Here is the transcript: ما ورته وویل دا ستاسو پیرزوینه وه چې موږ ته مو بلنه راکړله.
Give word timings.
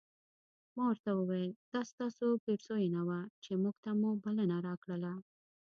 ما 0.75 0.83
ورته 0.91 1.09
وویل 1.13 1.51
دا 1.73 1.81
ستاسو 1.91 2.25
پیرزوینه 2.43 3.01
وه 3.07 3.19
چې 3.43 3.51
موږ 3.63 3.75
ته 3.83 3.91
مو 3.99 4.11
بلنه 4.23 4.57
راکړله. 4.67 5.13